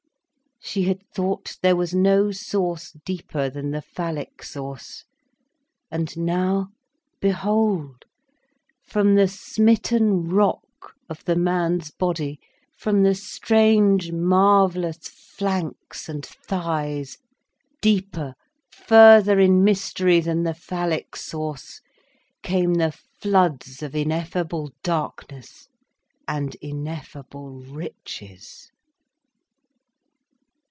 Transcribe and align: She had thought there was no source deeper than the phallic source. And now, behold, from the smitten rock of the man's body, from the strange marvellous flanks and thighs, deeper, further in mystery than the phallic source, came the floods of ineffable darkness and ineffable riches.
She 0.63 0.83
had 0.83 1.01
thought 1.09 1.57
there 1.63 1.75
was 1.75 1.93
no 1.95 2.31
source 2.31 2.95
deeper 3.03 3.49
than 3.49 3.71
the 3.71 3.81
phallic 3.81 4.43
source. 4.43 5.05
And 5.89 6.15
now, 6.15 6.67
behold, 7.19 8.05
from 8.85 9.15
the 9.15 9.27
smitten 9.27 10.29
rock 10.29 10.93
of 11.09 11.25
the 11.25 11.35
man's 11.35 11.89
body, 11.89 12.39
from 12.77 13.01
the 13.01 13.15
strange 13.15 14.11
marvellous 14.11 14.99
flanks 15.09 16.07
and 16.07 16.23
thighs, 16.23 17.17
deeper, 17.81 18.35
further 18.69 19.39
in 19.39 19.63
mystery 19.63 20.19
than 20.19 20.43
the 20.43 20.53
phallic 20.53 21.15
source, 21.15 21.81
came 22.43 22.75
the 22.75 22.91
floods 23.19 23.81
of 23.81 23.95
ineffable 23.95 24.71
darkness 24.83 25.67
and 26.27 26.53
ineffable 26.61 27.59
riches. 27.61 28.69